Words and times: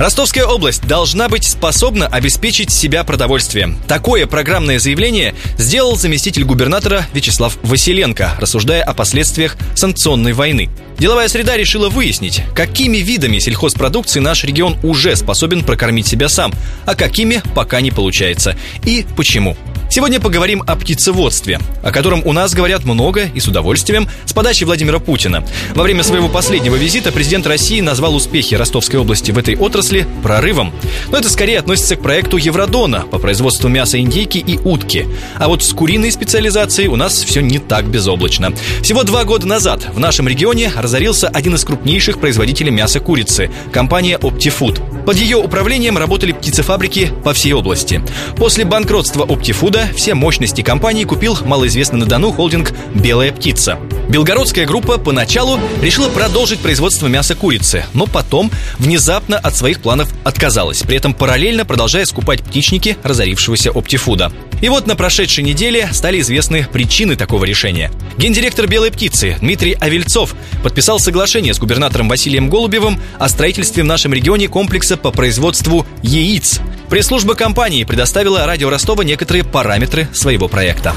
Ростовская 0.00 0.46
область 0.46 0.86
должна 0.86 1.28
быть 1.28 1.44
способна 1.44 2.06
обеспечить 2.06 2.70
себя 2.70 3.04
продовольствием. 3.04 3.76
Такое 3.86 4.26
программное 4.26 4.78
заявление 4.78 5.34
сделал 5.58 5.94
заместитель 5.94 6.44
губернатора 6.44 7.06
Вячеслав 7.12 7.58
Василенко, 7.62 8.36
рассуждая 8.38 8.82
о 8.82 8.94
последствиях 8.94 9.58
санкционной 9.74 10.32
войны. 10.32 10.70
Деловая 10.98 11.28
среда 11.28 11.54
решила 11.58 11.90
выяснить, 11.90 12.42
какими 12.54 12.96
видами 12.96 13.40
сельхозпродукции 13.40 14.20
наш 14.20 14.42
регион 14.44 14.78
уже 14.82 15.14
способен 15.16 15.64
прокормить 15.64 16.06
себя 16.06 16.30
сам, 16.30 16.54
а 16.86 16.94
какими 16.94 17.42
пока 17.54 17.82
не 17.82 17.90
получается. 17.90 18.56
И 18.86 19.04
почему. 19.18 19.54
Сегодня 19.92 20.20
поговорим 20.20 20.62
о 20.68 20.76
птицеводстве, 20.76 21.58
о 21.82 21.90
котором 21.90 22.24
у 22.24 22.32
нас 22.32 22.54
говорят 22.54 22.84
много 22.84 23.24
и 23.24 23.40
с 23.40 23.48
удовольствием 23.48 24.08
с 24.24 24.32
подачи 24.32 24.62
Владимира 24.62 25.00
Путина. 25.00 25.44
Во 25.74 25.82
время 25.82 26.04
своего 26.04 26.28
последнего 26.28 26.76
визита 26.76 27.10
президент 27.10 27.44
России 27.48 27.80
назвал 27.80 28.14
успехи 28.14 28.54
Ростовской 28.54 29.00
области 29.00 29.32
в 29.32 29.38
этой 29.38 29.56
отрасли 29.56 30.06
прорывом. 30.22 30.72
Но 31.08 31.18
это 31.18 31.28
скорее 31.28 31.58
относится 31.58 31.96
к 31.96 32.02
проекту 32.02 32.36
Евродона 32.36 33.00
по 33.00 33.18
производству 33.18 33.68
мяса 33.68 33.98
индейки 33.98 34.38
и 34.38 34.58
утки. 34.58 35.08
А 35.38 35.48
вот 35.48 35.64
с 35.64 35.72
куриной 35.72 36.12
специализацией 36.12 36.86
у 36.86 36.94
нас 36.94 37.24
все 37.24 37.40
не 37.40 37.58
так 37.58 37.86
безоблачно. 37.86 38.52
Всего 38.82 39.02
два 39.02 39.24
года 39.24 39.48
назад 39.48 39.88
в 39.92 39.98
нашем 39.98 40.28
регионе 40.28 40.70
разорился 40.76 41.26
один 41.26 41.56
из 41.56 41.64
крупнейших 41.64 42.20
производителей 42.20 42.70
мяса 42.70 43.00
курицы– 43.00 43.50
компания 43.72 44.18
Optifood. 44.18 44.89
Под 45.06 45.16
ее 45.16 45.38
управлением 45.38 45.98
работали 45.98 46.32
птицефабрики 46.32 47.12
по 47.24 47.32
всей 47.32 47.52
области. 47.52 48.02
После 48.36 48.64
банкротства 48.64 49.24
года 49.24 49.88
все 49.96 50.14
мощности 50.14 50.62
компании 50.62 51.04
купил 51.04 51.36
малоизвестный 51.44 52.00
на 52.00 52.06
Дону 52.06 52.32
холдинг 52.32 52.72
«Белая 52.94 53.32
птица». 53.32 53.78
Белгородская 54.08 54.66
группа 54.66 54.98
поначалу 54.98 55.60
решила 55.80 56.08
продолжить 56.08 56.58
производство 56.58 57.06
мяса 57.06 57.36
курицы, 57.36 57.84
но 57.94 58.06
потом 58.06 58.50
внезапно 58.78 59.38
от 59.38 59.56
своих 59.56 59.80
планов 59.80 60.12
отказалась, 60.24 60.82
при 60.82 60.96
этом 60.96 61.14
параллельно 61.14 61.64
продолжая 61.64 62.04
скупать 62.04 62.42
птичники 62.42 62.96
разорившегося 63.04 63.70
оптифуда. 63.70 64.32
И 64.60 64.68
вот 64.68 64.86
на 64.86 64.96
прошедшей 64.96 65.42
неделе 65.44 65.88
стали 65.92 66.20
известны 66.20 66.66
причины 66.70 67.16
такого 67.16 67.44
решения. 67.44 67.90
Гендиректор 68.18 68.66
«Белой 68.66 68.90
птицы» 68.90 69.36
Дмитрий 69.40 69.76
Авельцов 69.80 70.34
подписал 70.62 71.00
соглашение 71.00 71.54
с 71.54 71.58
губернатором 71.58 72.08
Василием 72.08 72.50
Голубевым 72.50 73.00
о 73.18 73.28
строительстве 73.28 73.82
в 73.82 73.86
нашем 73.86 74.12
регионе 74.12 74.48
комплекса 74.48 74.96
по 74.96 75.10
производству 75.10 75.86
яиц. 76.02 76.60
Пресс-служба 76.90 77.34
компании 77.34 77.84
предоставила 77.84 78.44
радио 78.46 78.68
Ростова 78.68 79.04
некоторые 79.04 79.44
параметры 79.44 80.08
своего 80.12 80.48
проекта. 80.48 80.94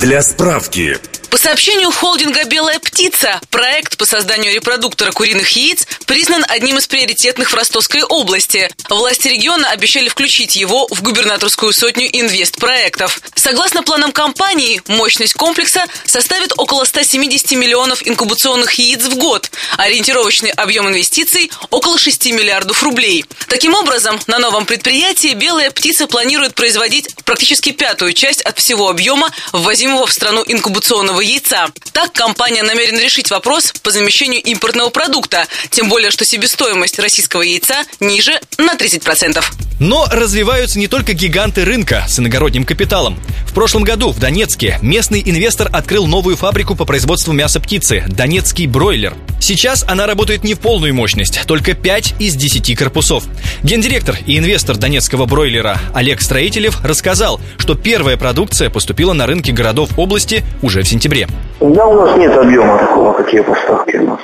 Для 0.00 0.22
справки, 0.22 0.96
по 1.32 1.38
сообщению 1.38 1.90
холдинга 1.90 2.44
«Белая 2.44 2.78
птица», 2.78 3.40
проект 3.48 3.96
по 3.96 4.04
созданию 4.04 4.52
репродуктора 4.52 5.12
куриных 5.12 5.48
яиц 5.56 5.86
признан 6.04 6.44
одним 6.46 6.76
из 6.76 6.86
приоритетных 6.86 7.50
в 7.50 7.54
Ростовской 7.54 8.02
области. 8.02 8.70
Власти 8.90 9.28
региона 9.28 9.70
обещали 9.70 10.10
включить 10.10 10.56
его 10.56 10.86
в 10.90 11.00
губернаторскую 11.00 11.72
сотню 11.72 12.06
инвестпроектов. 12.12 13.22
Согласно 13.34 13.82
планам 13.82 14.12
компании, 14.12 14.82
мощность 14.88 15.32
комплекса 15.32 15.86
составит 16.04 16.52
около 16.58 16.84
170 16.84 17.52
миллионов 17.52 18.06
инкубационных 18.06 18.74
яиц 18.74 19.06
в 19.06 19.16
год. 19.16 19.50
Ориентировочный 19.78 20.50
объем 20.50 20.86
инвестиций– 20.86 21.50
около 21.70 21.96
6 21.96 22.26
миллиардов 22.26 22.82
рублей. 22.82 23.24
Таким 23.48 23.72
образом, 23.72 24.20
на 24.26 24.38
новом 24.38 24.66
предприятии 24.66 25.32
«Белая 25.32 25.70
птица» 25.70 26.06
планирует 26.06 26.54
производить 26.54 27.08
практически 27.24 27.72
пятую 27.72 28.12
часть 28.12 28.42
от 28.42 28.58
всего 28.58 28.90
объема 28.90 29.30
ввозимого 29.52 30.06
в 30.06 30.12
страну 30.12 30.44
инкубационного 30.46 31.21
яйца. 31.22 31.68
Так 31.92 32.12
компания 32.12 32.62
намерена 32.62 32.98
решить 33.00 33.30
вопрос 33.30 33.72
по 33.82 33.90
замещению 33.90 34.42
импортного 34.42 34.90
продукта, 34.90 35.46
тем 35.70 35.88
более, 35.88 36.10
что 36.10 36.24
себестоимость 36.24 36.98
российского 36.98 37.42
яйца 37.42 37.84
ниже 38.00 38.38
на 38.58 38.74
30%. 38.74 39.71
Но 39.82 40.06
развиваются 40.12 40.78
не 40.78 40.86
только 40.86 41.12
гиганты 41.12 41.64
рынка 41.64 42.04
с 42.06 42.16
иногородним 42.20 42.64
капиталом. 42.64 43.16
В 43.44 43.52
прошлом 43.52 43.82
году 43.82 44.12
в 44.12 44.20
Донецке 44.20 44.78
местный 44.80 45.20
инвестор 45.26 45.68
открыл 45.72 46.06
новую 46.06 46.36
фабрику 46.36 46.76
по 46.76 46.84
производству 46.84 47.32
мяса 47.32 47.58
птицы– 47.58 48.04
«Донецкий 48.06 48.68
бройлер». 48.68 49.14
Сейчас 49.40 49.84
она 49.88 50.06
работает 50.06 50.44
не 50.44 50.54
в 50.54 50.60
полную 50.60 50.94
мощность, 50.94 51.44
только 51.48 51.74
5 51.74 52.14
из 52.20 52.36
10 52.36 52.78
корпусов. 52.78 53.24
Гендиректор 53.64 54.14
и 54.24 54.38
инвестор 54.38 54.76
донецкого 54.76 55.26
бройлера 55.26 55.78
Олег 55.92 56.20
Строителев 56.20 56.84
рассказал, 56.84 57.40
что 57.58 57.74
первая 57.74 58.16
продукция 58.16 58.70
поступила 58.70 59.14
на 59.14 59.26
рынки 59.26 59.50
городов 59.50 59.98
области 59.98 60.44
уже 60.62 60.82
в 60.82 60.88
сентябре. 60.88 61.26
Да, 61.58 61.86
у 61.88 62.06
нас 62.06 62.16
нет 62.16 62.32
объема 62.38 62.78
такого, 62.78 63.14
какие 63.14 63.40
поставки 63.40 63.96
у 63.96 64.06
нас. 64.10 64.20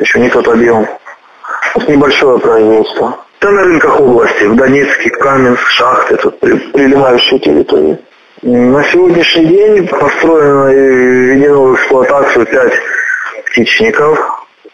Еще 0.00 0.18
не 0.18 0.28
тот 0.28 0.48
объем. 0.48 0.88
Нас 1.76 1.88
небольшое 1.88 2.40
производство. 2.40 3.27
Да 3.40 3.52
на 3.52 3.62
рынках 3.62 4.00
области, 4.00 4.44
в 4.44 4.56
Донецке, 4.56 5.10
Каменск, 5.10 5.64
Шахты, 5.68 6.16
тут 6.16 6.40
прилегающие 6.40 7.38
территории. 7.38 7.98
На 8.42 8.82
сегодняшний 8.84 9.46
день 9.46 9.86
построено 9.86 10.72
и 10.72 10.76
введено 10.76 11.62
в 11.64 11.74
эксплуатацию 11.76 12.46
5 12.46 12.72
птичников, 13.46 14.18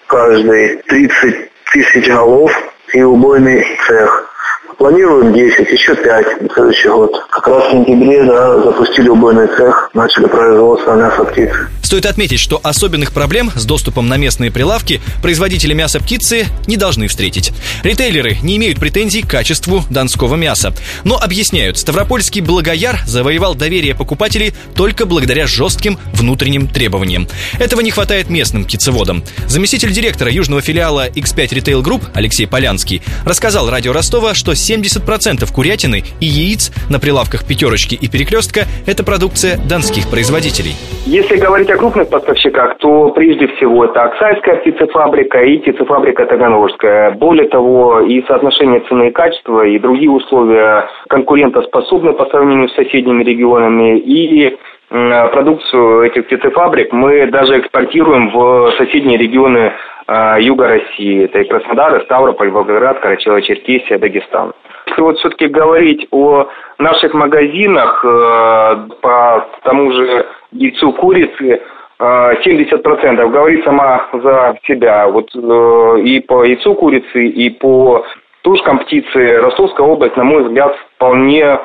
каждый 0.07 0.77
30 0.77 1.51
тысяч 1.73 2.09
голов 2.09 2.53
и 2.95 3.03
убойный 3.03 3.67
цех. 3.87 4.34
Планируем 4.79 5.33
10, 5.33 5.71
еще 5.71 5.95
5 5.95 6.43
на 6.43 6.49
следующий 6.53 6.89
год. 6.89 7.12
Как 7.31 7.47
раз 7.47 7.69
в 7.69 7.71
сентябре 7.71 8.25
да, 8.25 8.62
запустили 8.62 9.09
убойный 9.09 9.47
цех, 9.57 9.91
начали 9.95 10.27
производство 10.27 10.95
мяса 10.95 11.25
птицы. 11.25 11.69
Стоит 11.83 12.07
отметить, 12.07 12.41
что 12.41 12.61
особенных 12.62 13.12
проблем 13.12 13.51
с 13.55 13.67
доступом 13.67 14.09
на 14.09 14.17
местные 14.17 14.51
прилавки 14.51 15.01
производители 15.23 15.75
мяса 15.75 16.01
птицы 16.01 16.47
не 16.67 16.77
должны 16.77 17.09
встретить. 17.09 17.53
Ритейлеры 17.83 18.39
не 18.43 18.57
имеют 18.57 18.81
претензий 18.81 19.23
к 19.23 19.29
качеству 19.29 19.85
донского 19.91 20.35
мяса. 20.35 20.75
Но 21.05 21.19
объясняют, 21.19 21.77
Ставропольский 21.79 22.41
Благояр 22.41 23.01
завоевал 23.06 23.55
доверие 23.55 23.95
покупателей 23.95 24.55
только 24.75 25.05
благодаря 25.05 25.47
жестким 25.47 25.99
внутренним 26.15 26.69
требованиям. 26.69 27.29
Этого 27.59 27.83
не 27.83 27.91
хватает 27.91 28.31
местным 28.31 28.65
птицеводам. 28.65 29.23
Заместитель 29.47 29.93
директора 29.93 30.33
южного 30.33 30.62
филиала 30.62 31.09
X5 31.11 31.49
Retail 31.51 31.83
Group 31.83 32.03
Алексей 32.15 32.47
Полянский 32.47 33.03
рассказал 33.25 33.69
радио 33.69 33.93
Ростова, 33.93 34.35
что 34.35 34.55
70% 34.65 35.45
курятины 35.53 36.03
и 36.21 36.27
яиц 36.27 36.73
на 36.91 36.99
прилавках 36.99 37.47
пятерочки 37.47 37.95
и 37.95 38.09
перекрестка– 38.09 38.63
это 38.87 39.05
продукция 39.05 39.59
донских 39.59 40.09
производителей. 40.09 40.75
Если 41.07 41.37
говорить 41.37 41.69
о 41.71 41.77
крупных 41.77 42.09
поставщиках, 42.09 42.79
то 42.79 43.11
прежде 43.11 43.47
всего 43.49 43.85
это 43.85 44.05
Оксайская 44.05 44.57
птицефабрика 44.57 45.39
и 45.43 45.59
птицефабрика 45.59 46.25
Таганрожская. 46.25 47.11
Более 47.13 47.49
того, 47.49 48.01
и 48.01 48.25
соотношение 48.27 48.81
цены 48.89 49.09
и 49.09 49.13
качества, 49.13 49.67
и 49.67 49.79
другие 49.79 50.11
условия 50.11 50.89
конкурентоспособны 51.09 52.15
по 52.15 52.25
сравнению 52.27 52.69
с 52.69 52.75
соседними 52.75 53.23
регионами. 53.23 53.99
И 53.99 54.57
продукцию 54.89 56.03
этих 56.03 56.27
птицефабрик 56.27 56.93
мы 56.93 57.27
даже 57.27 57.59
экспортируем 57.59 58.31
в 58.31 58.72
соседние 58.77 59.19
регионы 59.19 59.72
э, 60.06 60.37
юга 60.41 60.69
России. 60.69 61.25
Это 61.25 61.41
и 61.41 61.49
Краснодар, 61.49 61.97
и 61.97 62.05
Ставрополь, 62.05 62.50
Волгоград, 62.50 63.05
Карачаево-Черкесия, 63.05 63.99
Дагестан. 63.99 64.53
Если 64.87 65.03
вот 65.03 65.19
все-таки 65.19 65.47
говорить 65.47 66.06
о 66.11 66.49
наших 66.78 67.15
магазинах 67.15 68.05
э, 68.05 68.89
по 69.00 69.47
тому 69.62 69.93
же 69.93 70.27
яйцу 70.53 70.93
курицы, 70.93 71.62
70% 71.99 73.31
говорит 73.31 73.64
сама 73.64 74.06
за 74.12 74.59
себя. 74.67 75.06
Вот 75.09 75.31
э, 75.35 76.00
и 76.03 76.20
по 76.20 76.44
яйцу 76.44 76.75
курицы, 76.75 77.26
и 77.26 77.50
по 77.50 78.05
тушкам 78.43 78.81
птицы 78.81 79.38
Ростовская 79.41 79.87
область, 79.87 80.17
на 80.17 80.25
мой 80.25 80.43
взгляд, 80.44 80.76
вполне 80.97 81.59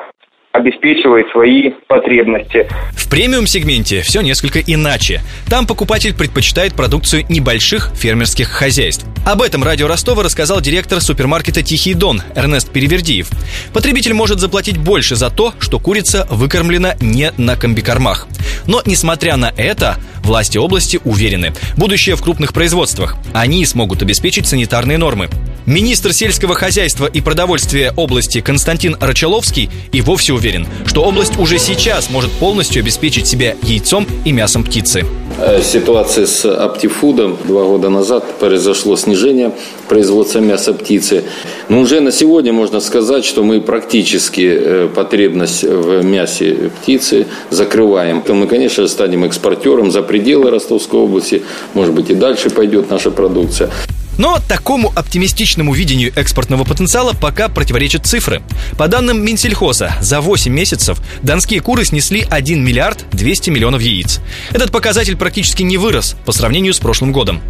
обеспечивает 0.52 1.30
свои 1.30 1.70
потребности. 1.86 2.68
В 2.92 3.08
премиум-сегменте 3.08 4.02
все 4.02 4.20
несколько 4.20 4.60
иначе. 4.60 5.20
Там 5.48 5.66
покупатель 5.66 6.14
предпочитает 6.14 6.74
продукцию 6.74 7.24
небольших 7.28 7.92
фермерских 7.94 8.48
хозяйств. 8.48 9.06
Об 9.24 9.42
этом 9.42 9.62
радио 9.62 9.86
Ростова 9.86 10.22
рассказал 10.22 10.60
директор 10.60 11.00
супермаркета 11.00 11.62
«Тихий 11.62 11.94
Дон» 11.94 12.22
Эрнест 12.34 12.70
Перевердиев. 12.72 13.28
Потребитель 13.72 14.14
может 14.14 14.40
заплатить 14.40 14.76
больше 14.76 15.14
за 15.14 15.30
то, 15.30 15.54
что 15.60 15.78
курица 15.78 16.26
выкормлена 16.30 16.94
не 17.00 17.32
на 17.36 17.56
комбикормах. 17.56 18.26
Но, 18.66 18.82
несмотря 18.84 19.36
на 19.36 19.52
это, 19.56 19.98
Власти 20.22 20.58
области 20.58 21.00
уверены, 21.04 21.52
будущее 21.76 22.14
в 22.16 22.22
крупных 22.22 22.52
производствах. 22.52 23.16
Они 23.32 23.64
смогут 23.64 24.02
обеспечить 24.02 24.46
санитарные 24.46 24.98
нормы. 24.98 25.28
Министр 25.66 26.12
сельского 26.12 26.54
хозяйства 26.54 27.06
и 27.06 27.20
продовольствия 27.20 27.92
области 27.96 28.40
Константин 28.40 28.96
Рачаловский 29.00 29.68
и 29.92 30.00
вовсе 30.00 30.32
уверен, 30.32 30.66
что 30.86 31.02
область 31.02 31.38
уже 31.38 31.58
сейчас 31.58 32.10
может 32.10 32.30
полностью 32.32 32.80
обеспечить 32.80 33.26
себя 33.26 33.56
яйцом 33.62 34.06
и 34.24 34.32
мясом 34.32 34.64
птицы. 34.64 35.04
Э, 35.38 35.62
ситуация 35.62 36.26
с 36.26 36.44
Аптифудом. 36.44 37.36
Два 37.44 37.64
года 37.64 37.90
назад 37.90 38.24
произошло 38.38 38.96
снижение 38.96 39.52
производства 39.88 40.38
мяса 40.38 40.72
птицы. 40.72 41.24
Но 41.68 41.80
уже 41.80 42.00
на 42.00 42.10
сегодня 42.10 42.52
можно 42.52 42.80
сказать, 42.80 43.24
что 43.24 43.42
мы 43.42 43.60
практически 43.60 44.50
э, 44.52 44.88
потребность 44.94 45.62
в 45.62 46.02
мясе 46.04 46.70
птицы 46.80 47.26
закрываем. 47.50 48.22
То 48.22 48.34
мы, 48.34 48.46
конечно, 48.46 48.88
станем 48.88 49.24
экспортером 49.24 49.90
за 49.90 50.02
пределы 50.02 50.50
Ростовской 50.50 51.00
области. 51.00 51.42
Может 51.74 51.94
быть, 51.94 52.10
и 52.10 52.14
дальше 52.14 52.50
пойдет 52.50 52.90
наша 52.90 53.10
продукция. 53.10 53.70
Но 54.18 54.38
такому 54.46 54.92
оптимистичному 54.94 55.72
видению 55.72 56.12
экспортного 56.14 56.64
потенциала 56.64 57.14
пока 57.14 57.48
противоречат 57.48 58.06
цифры. 58.06 58.42
По 58.76 58.88
данным 58.88 59.24
Минсельхоза, 59.24 59.94
за 60.00 60.20
8 60.20 60.52
месяцев 60.52 60.98
донские 61.22 61.60
куры 61.60 61.84
снесли 61.84 62.26
1 62.28 62.62
миллиард 62.62 63.04
200 63.12 63.50
миллионов 63.50 63.80
яиц. 63.80 64.20
Этот 64.50 64.72
показатель 64.72 65.16
практически 65.16 65.62
не 65.62 65.78
вырос 65.78 66.16
по 66.26 66.32
сравнению 66.32 66.74
с 66.74 66.78
прошлым 66.78 67.12
годом. 67.12 67.40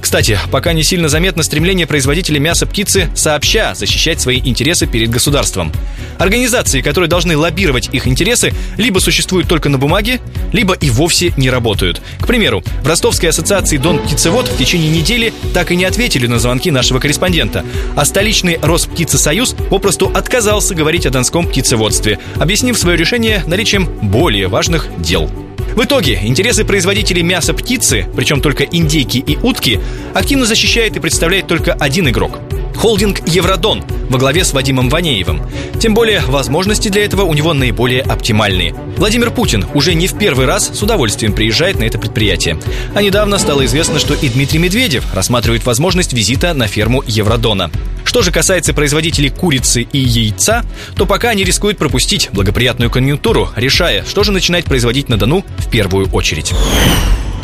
Кстати, 0.00 0.38
пока 0.50 0.72
не 0.72 0.82
сильно 0.82 1.08
заметно 1.08 1.42
стремление 1.42 1.86
производителей 1.86 2.40
мяса 2.40 2.66
птицы 2.66 3.08
сообща 3.14 3.74
защищать 3.74 4.20
свои 4.20 4.38
интересы 4.38 4.86
перед 4.86 5.10
государством. 5.10 5.72
Организации, 6.18 6.82
которые 6.82 7.08
должны 7.08 7.36
лоббировать 7.36 7.88
их 7.92 8.06
интересы, 8.06 8.52
либо 8.76 8.98
существуют 8.98 9.48
только 9.48 9.68
на 9.68 9.78
бумаге, 9.78 10.20
либо 10.52 10.74
и 10.74 10.90
вовсе 10.90 11.32
не 11.36 11.48
работают. 11.48 12.02
К 12.20 12.26
примеру, 12.26 12.62
в 12.82 12.86
Ростовской 12.86 13.30
ассоциации 13.30 13.78
«Дон 13.78 14.00
Птицевод» 14.00 14.48
в 14.48 14.58
течение 14.58 14.90
недели 14.90 15.32
так 15.54 15.70
и 15.70 15.76
не 15.76 15.84
ответили 15.84 15.99
ответили 16.00 16.26
на 16.28 16.38
звонки 16.38 16.70
нашего 16.70 16.98
корреспондента. 16.98 17.62
А 17.94 18.06
столичный 18.06 18.58
Росптицесоюз 18.62 19.54
попросту 19.68 20.10
отказался 20.14 20.74
говорить 20.74 21.04
о 21.04 21.10
донском 21.10 21.46
птицеводстве, 21.46 22.18
объяснив 22.36 22.78
свое 22.78 22.96
решение 22.96 23.44
наличием 23.46 23.84
более 24.00 24.48
важных 24.48 24.88
дел. 24.96 25.30
В 25.76 25.84
итоге 25.84 26.18
интересы 26.22 26.64
производителей 26.64 27.22
мяса 27.22 27.52
птицы, 27.52 28.06
причем 28.16 28.40
только 28.40 28.64
индейки 28.64 29.18
и 29.18 29.36
утки, 29.42 29.78
активно 30.14 30.46
защищает 30.46 30.96
и 30.96 31.00
представляет 31.00 31.46
только 31.46 31.74
один 31.74 32.08
игрок 32.08 32.40
Холдинг 32.80 33.20
«Евродон» 33.28 33.84
во 34.08 34.18
главе 34.18 34.42
с 34.42 34.54
Вадимом 34.54 34.88
Ванеевым. 34.88 35.42
Тем 35.78 35.92
более, 35.92 36.20
возможности 36.20 36.88
для 36.88 37.04
этого 37.04 37.24
у 37.24 37.34
него 37.34 37.52
наиболее 37.52 38.00
оптимальные. 38.00 38.74
Владимир 38.96 39.30
Путин 39.30 39.66
уже 39.74 39.92
не 39.92 40.06
в 40.06 40.16
первый 40.16 40.46
раз 40.46 40.70
с 40.72 40.82
удовольствием 40.82 41.34
приезжает 41.34 41.78
на 41.78 41.84
это 41.84 41.98
предприятие. 41.98 42.58
А 42.94 43.02
недавно 43.02 43.36
стало 43.36 43.66
известно, 43.66 43.98
что 43.98 44.14
и 44.14 44.30
Дмитрий 44.30 44.58
Медведев 44.58 45.04
рассматривает 45.12 45.66
возможность 45.66 46.14
визита 46.14 46.54
на 46.54 46.68
ферму 46.68 47.04
«Евродона». 47.06 47.70
Что 48.06 48.22
же 48.22 48.32
касается 48.32 48.72
производителей 48.72 49.28
курицы 49.28 49.82
и 49.82 49.98
яйца, 49.98 50.64
то 50.96 51.04
пока 51.04 51.28
они 51.28 51.44
рискуют 51.44 51.76
пропустить 51.76 52.30
благоприятную 52.32 52.90
конъюнктуру, 52.90 53.50
решая, 53.56 54.06
что 54.06 54.24
же 54.24 54.32
начинать 54.32 54.64
производить 54.64 55.10
на 55.10 55.18
Дону 55.18 55.44
в 55.58 55.68
первую 55.68 56.10
очередь. 56.12 56.54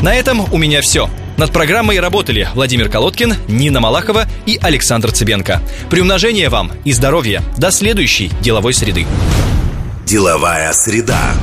На 0.01 0.15
этом 0.15 0.51
у 0.51 0.57
меня 0.57 0.81
все. 0.81 1.11
Над 1.37 1.51
программой 1.51 1.99
работали 1.99 2.49
Владимир 2.55 2.89
Колодкин, 2.89 3.35
Нина 3.47 3.79
Малахова 3.79 4.25
и 4.47 4.57
Александр 4.59 5.11
Цыбенко. 5.11 5.61
Приумножения 5.89 6.49
вам 6.49 6.71
и 6.83 6.91
здоровья. 6.91 7.43
До 7.57 7.69
следующей 7.69 8.31
деловой 8.41 8.73
среды. 8.73 9.05
Деловая 10.05 10.73
среда. 10.73 11.35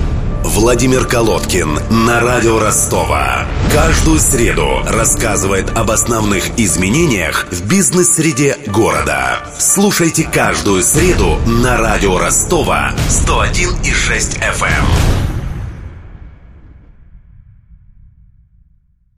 Владимир 0.43 1.07
Колодкин 1.07 1.79
на 2.07 2.21
радио 2.21 2.59
Ростова. 2.59 3.47
Каждую 3.73 4.19
среду 4.19 4.83
рассказывает 4.85 5.71
об 5.77 5.91
основных 5.91 6.59
изменениях 6.59 7.47
в 7.51 7.67
бизнес-среде 7.67 8.59
города. 8.67 9.39
Слушайте 9.59 10.25
каждую 10.25 10.83
среду 10.83 11.39
на 11.47 11.77
радио 11.77 12.19
Ростова 12.19 12.93
101,6 13.09 14.41
FM. 14.41 15.24